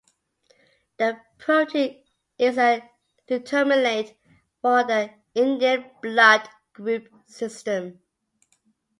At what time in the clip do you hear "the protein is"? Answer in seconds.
0.97-2.57